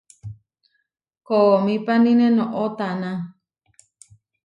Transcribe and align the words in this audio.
Koomípanine 1.27 2.25
noʼó 2.37 2.65
taná. 2.77 3.11